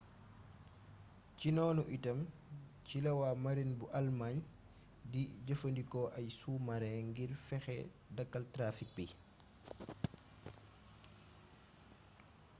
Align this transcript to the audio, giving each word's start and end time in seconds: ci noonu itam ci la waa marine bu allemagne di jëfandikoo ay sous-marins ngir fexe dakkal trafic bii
ci 1.37 1.49
noonu 1.55 1.83
itam 1.97 2.19
ci 2.87 2.95
la 3.05 3.11
waa 3.19 3.35
marine 3.43 3.73
bu 3.79 3.85
allemagne 3.97 4.43
di 5.11 5.21
jëfandikoo 5.45 6.07
ay 6.17 6.27
sous-marins 6.39 7.07
ngir 7.09 7.31
fexe 7.47 7.77
dakkal 8.15 8.43
trafic 8.55 8.89
bii 8.95 9.11